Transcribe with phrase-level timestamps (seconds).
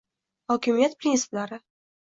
[0.51, 1.61] Hokimiyat prinsiplari: